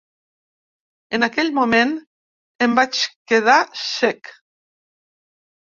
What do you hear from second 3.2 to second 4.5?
quedar cec.